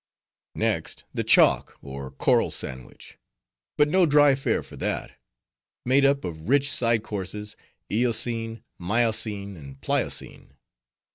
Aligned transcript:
"Next 0.55 1.03
the 1.13 1.23
Chalk, 1.23 1.77
or 1.79 2.09
Coral 2.09 2.49
sandwich; 2.49 3.19
but 3.77 3.87
no 3.87 4.07
dry 4.07 4.33
fare 4.33 4.63
for 4.63 4.75
that; 4.77 5.11
made 5.85 6.05
up 6.05 6.25
of 6.25 6.49
rich 6.49 6.71
side 6.71 7.03
courses,—eocene, 7.03 8.63
miocene, 8.79 9.55
and 9.55 9.79
pliocene. 9.79 10.55